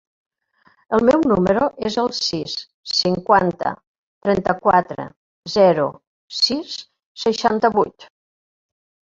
[0.97, 2.55] El meu número es el sis,
[3.01, 3.73] cinquanta,
[4.29, 5.05] trenta-quatre,
[5.59, 5.87] zero,
[6.41, 6.77] sis,
[7.27, 8.13] seixanta-vuit.